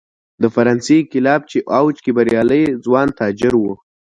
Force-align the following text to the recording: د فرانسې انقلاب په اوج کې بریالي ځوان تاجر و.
د 0.41 0.43
فرانسې 0.55 0.95
انقلاب 1.01 1.41
په 1.51 1.59
اوج 1.79 1.95
کې 2.03 2.11
بریالي 2.17 2.63
ځوان 2.85 3.07
تاجر 3.19 3.53
و. 3.57 3.63